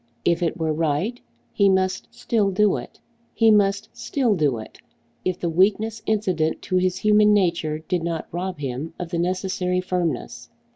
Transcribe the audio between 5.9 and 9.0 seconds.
incident to his human nature did not rob him